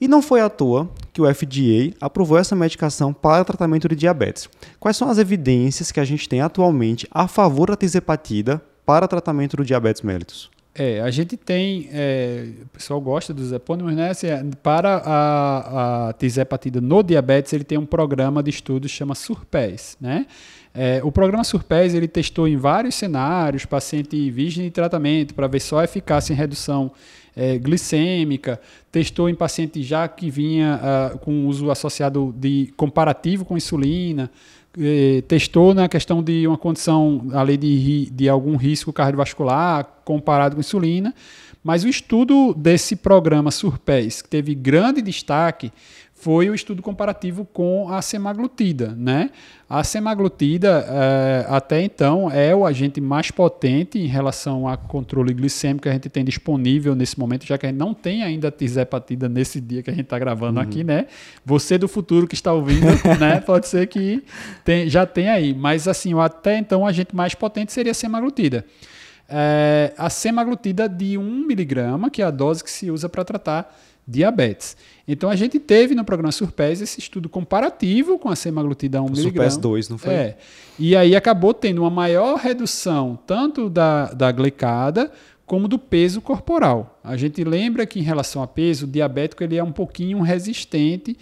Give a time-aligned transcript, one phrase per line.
[0.00, 4.48] E não foi à toa que o FDA aprovou essa medicação para tratamento de diabetes.
[4.78, 9.56] Quais são as evidências que a gente tem atualmente a favor da tisepatida para tratamento
[9.56, 10.50] do diabetes mellitus?
[10.78, 14.10] É, a gente tem, é, o pessoal gosta dos epônimos, né?
[14.10, 14.26] Assim,
[14.62, 20.26] para a, a tisepatida no diabetes, ele tem um programa de estudos chama SURPES, né?
[20.74, 25.60] É, o programa SURPES, ele testou em vários cenários, paciente virgem de tratamento, para ver
[25.60, 26.92] só a eficácia em redução
[27.34, 28.60] é, glicêmica,
[28.92, 30.78] testou em paciente já que vinha
[31.14, 34.30] uh, com uso associado de comparativo com insulina,
[34.78, 40.60] eh, testou na questão de uma condição ali de, de algum risco cardiovascular comparado com
[40.60, 41.12] insulina,
[41.62, 45.72] mas o estudo desse programa SURPES, que teve grande destaque,
[46.14, 48.94] foi o estudo comparativo com a semaglutida.
[48.96, 49.30] Né?
[49.68, 55.82] A semaglutida, é, até então, é o agente mais potente em relação a controle glicêmico
[55.82, 58.52] que a gente tem disponível nesse momento, já que a gente não tem ainda a
[58.52, 60.64] tisepatida nesse dia que a gente está gravando uhum.
[60.64, 61.06] aqui, né?
[61.44, 62.86] Você do futuro que está ouvindo,
[63.18, 63.40] né?
[63.40, 64.22] Pode ser que
[64.64, 65.52] tem, já tenha aí.
[65.52, 68.64] Mas, assim, até então, o agente mais potente seria a semaglutida.
[69.28, 73.76] É, a semaglutida de 1 miligrama, que é a dose que se usa para tratar
[74.06, 74.76] diabetes.
[75.06, 79.22] Então a gente teve no programa Surpes esse estudo comparativo com a semaglutida 1 mg.
[79.22, 80.14] Surpes 2, não foi?
[80.14, 80.38] É.
[80.78, 85.10] E aí acabou tendo uma maior redução tanto da, da glicada
[85.44, 86.98] como do peso corporal.
[87.02, 91.16] A gente lembra que em relação a peso, o diabético ele é um pouquinho resistente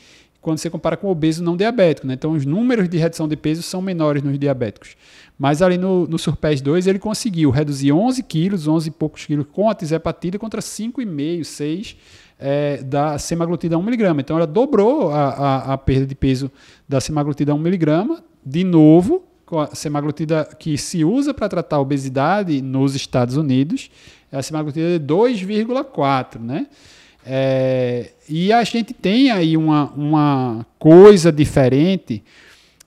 [0.44, 2.06] quando você compara com o obeso não diabético.
[2.06, 2.14] Né?
[2.14, 4.94] Então os números de redução de peso são menores nos diabéticos.
[5.38, 9.46] Mas ali no, no Surpes 2 ele conseguiu reduzir 11 quilos, 11 e poucos quilos
[9.50, 11.96] com a tisepatida contra 5,5, 6
[12.38, 14.20] é, da semaglutida 1mg.
[14.20, 16.52] Então ela dobrou a, a, a, perda de peso
[16.86, 22.94] da semaglutida 1mg, de novo, com a semaglutida que se usa para tratar obesidade nos
[22.94, 23.90] Estados Unidos,
[24.30, 26.66] é a semaglutida de 2,4, né?
[27.26, 32.22] É, e a gente tem aí uma, uma coisa diferente,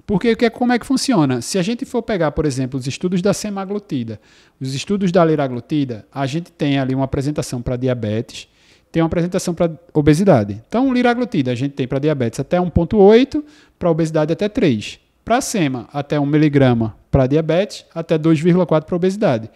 [0.06, 1.42] porque que, como é que funciona?
[1.42, 4.20] Se a gente for pegar, por exemplo, os estudos da semaglutida,
[4.60, 8.48] os estudos da liraglutida, a gente tem ali uma apresentação para diabetes,
[8.92, 10.64] tem uma apresentação para obesidade.
[10.68, 13.44] Então, liraglutida a gente tem para diabetes até 1,8,
[13.78, 15.00] para obesidade até 3.
[15.26, 19.50] Para sema, até 1 miligrama para diabetes, até 2,4 para obesidade.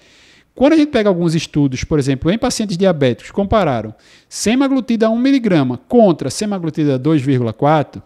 [0.54, 3.94] Quando a gente pega alguns estudos, por exemplo, em pacientes diabéticos, compararam
[4.28, 8.02] semaglutida 1 miligrama contra semaglutida 2,4,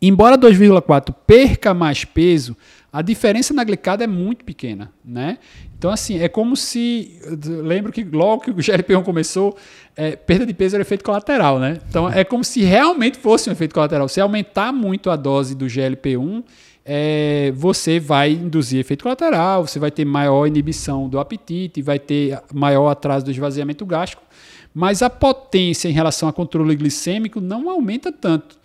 [0.00, 2.56] embora 2,4 perca mais peso,
[2.92, 5.38] a diferença na glicada é muito pequena, né?
[5.78, 7.20] Então, assim, é como se.
[7.44, 9.54] Lembro que logo que o GLP-1 começou,
[9.94, 11.78] é, perda de peso era efeito colateral, né?
[11.90, 14.08] Então, é como se realmente fosse um efeito colateral.
[14.08, 16.42] Se aumentar muito a dose do GLP-1,
[16.88, 22.40] é, você vai induzir efeito colateral, você vai ter maior inibição do apetite, vai ter
[22.54, 24.22] maior atraso do esvaziamento gástrico,
[24.72, 28.56] mas a potência em relação a controle glicêmico não aumenta tanto.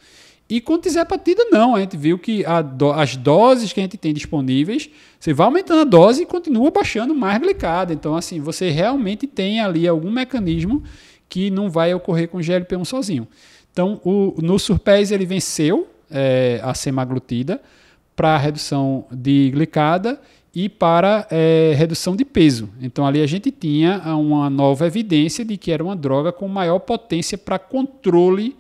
[0.47, 1.75] E com tisepatida, não.
[1.75, 2.43] A gente viu que
[2.75, 6.69] do, as doses que a gente tem disponíveis, você vai aumentando a dose e continua
[6.69, 7.93] baixando mais glicada.
[7.93, 10.83] Então, assim, você realmente tem ali algum mecanismo
[11.29, 13.27] que não vai ocorrer com o GLP-1 sozinho.
[13.71, 17.61] Então, o, no Surpes ele venceu é, a semaglutida
[18.15, 20.19] para redução de glicada
[20.53, 22.69] e para é, redução de peso.
[22.81, 26.79] Então, ali a gente tinha uma nova evidência de que era uma droga com maior
[26.79, 28.55] potência para controle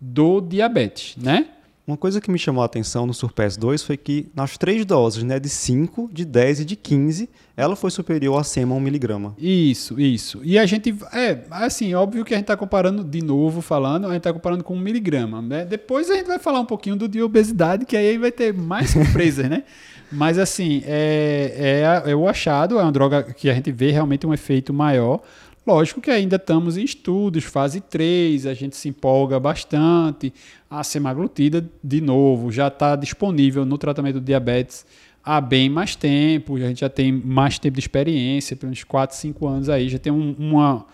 [0.00, 1.48] do diabetes, né?
[1.86, 5.22] Uma coisa que me chamou a atenção no Surpass 2 foi que nas três doses,
[5.22, 9.34] né, de 5, de 10 e de 15, ela foi superior a SEMA 1mg.
[9.36, 10.40] Isso, isso.
[10.42, 14.08] E a gente, é, assim, óbvio que a gente está comparando, de novo falando, a
[14.08, 15.66] gente está comparando com 1mg, né?
[15.66, 18.88] Depois a gente vai falar um pouquinho do de obesidade, que aí vai ter mais
[18.88, 19.62] surpresas, né?
[20.10, 24.26] Mas assim, é, é, é o achado, é uma droga que a gente vê realmente
[24.26, 25.20] um efeito maior,
[25.66, 30.32] Lógico que ainda estamos em estudos, fase 3, a gente se empolga bastante.
[30.68, 34.84] A semaglutida, de novo, já está disponível no tratamento do diabetes
[35.24, 39.46] há bem mais tempo, a gente já tem mais tempo de experiência, pelos 4, 5
[39.46, 40.84] anos aí, já tem um, uma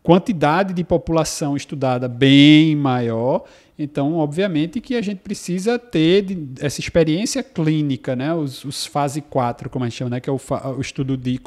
[0.00, 3.42] quantidade de população estudada bem maior.
[3.78, 6.24] Então, obviamente que a gente precisa ter
[6.60, 8.32] essa experiência clínica, né?
[8.32, 10.20] os, os fase 4, como a gente chama, né?
[10.20, 10.40] que é o,
[10.76, 11.40] o estudo de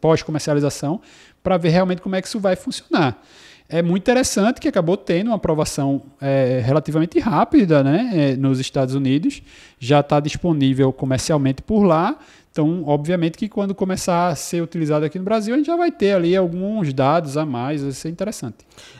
[0.00, 1.00] pós-comercialização,
[1.42, 3.22] para ver realmente como é que isso vai funcionar.
[3.68, 8.94] É muito interessante que acabou tendo uma aprovação é, relativamente rápida né, é, nos Estados
[8.94, 9.42] Unidos,
[9.78, 12.18] já está disponível comercialmente por lá.
[12.58, 15.92] Então, obviamente que quando começar a ser utilizado aqui no Brasil, a gente já vai
[15.92, 18.56] ter ali alguns dados a mais, vai ser interessante.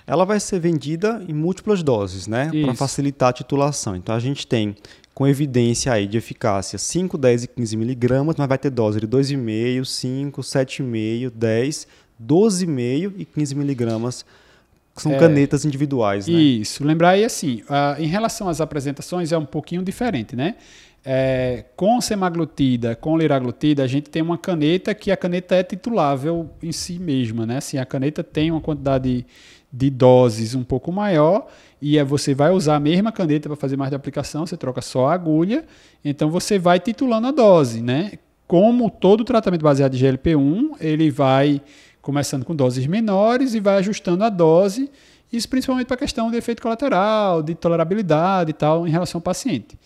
[0.06, 2.52] Ela vai ser vendida em múltiplas doses, né?
[2.62, 3.96] Para facilitar a titulação.
[3.96, 4.76] Então, a gente tem
[5.12, 9.08] com evidência aí de eficácia 5, 10 e 15 miligramas, mas vai ter dose de
[9.08, 11.88] 2,5, 5, 7,5, 10,
[12.24, 14.24] 12,5 e 15 miligramas
[14.96, 16.34] são é, canetas individuais, né?
[16.34, 16.84] Isso.
[16.84, 20.56] Lembrar aí assim, uh, em relação às apresentações é um pouquinho diferente, né?
[21.10, 26.50] É, com semaglutida, com liraglutida, a gente tem uma caneta que a caneta é titulável
[26.62, 27.56] em si mesma, né?
[27.56, 29.24] Assim, a caneta tem uma quantidade
[29.72, 31.46] de doses um pouco maior
[31.80, 35.06] e você vai usar a mesma caneta para fazer mais de aplicação, você troca só
[35.06, 35.64] a agulha,
[36.04, 38.12] então você vai titulando a dose, né?
[38.46, 41.62] Como todo tratamento baseado em GLP-1, ele vai
[42.02, 44.90] começando com doses menores e vai ajustando a dose,
[45.32, 49.22] isso principalmente para a questão de efeito colateral, de tolerabilidade e tal em relação ao
[49.22, 49.78] paciente.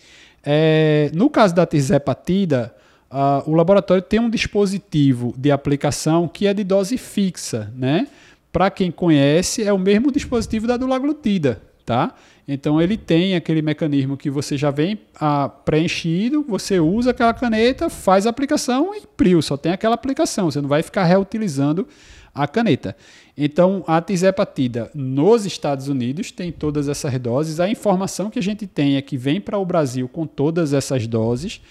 [0.43, 2.73] É, no caso da tirzepatida,
[3.11, 8.07] uh, o laboratório tem um dispositivo de aplicação que é de dose fixa, né?
[8.51, 12.13] Para quem conhece, é o mesmo dispositivo da dulaglutida, tá?
[12.47, 17.89] Então ele tem aquele mecanismo que você já vem ah, preenchido, você usa aquela caneta,
[17.89, 21.87] faz a aplicação e priu, só tem aquela aplicação, você não vai ficar reutilizando
[22.33, 22.95] a caneta.
[23.37, 28.67] Então a tisepatida nos Estados Unidos tem todas essas doses, a informação que a gente
[28.67, 31.61] tem é que vem para o Brasil com todas essas doses,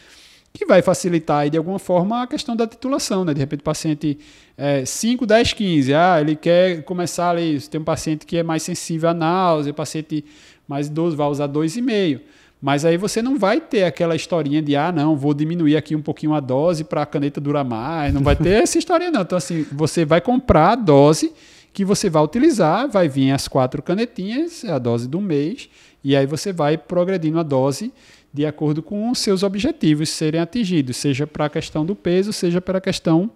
[0.53, 3.33] que vai facilitar aí, de alguma forma a questão da titulação, né?
[3.33, 4.19] De repente o paciente
[4.57, 8.63] é, 5, 10, 15, ah, ele quer começar ali, tem um paciente que é mais
[8.63, 10.25] sensível à náusea, paciente
[10.69, 12.21] mais idoso vai usar 2,5.
[12.61, 16.03] Mas aí você não vai ter aquela historinha de, ah, não, vou diminuir aqui um
[16.03, 18.15] pouquinho a dose para a caneta durar mais.
[18.15, 19.23] Não vai ter essa historinha, não.
[19.23, 21.33] Então, assim, você vai comprar a dose
[21.73, 25.69] que você vai utilizar, vai vir as quatro canetinhas, a dose do mês,
[26.05, 27.93] e aí você vai progredindo a dose
[28.33, 32.61] de acordo com os seus objetivos serem atingidos, seja para a questão do peso, seja
[32.61, 33.31] para a questão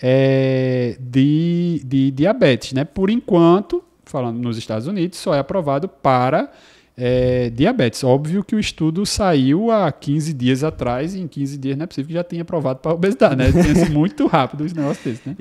[0.00, 2.72] é, de, de diabetes.
[2.72, 2.84] Né?
[2.84, 6.50] Por enquanto, falando nos Estados Unidos, só é aprovado para
[6.96, 8.02] é, diabetes.
[8.04, 11.86] Óbvio que o estudo saiu há 15 dias atrás, e em 15 dias não é
[11.86, 13.50] possível que já tenha aprovado para obesidade, né?
[13.50, 15.36] Sido muito rápido os negócios desses, né?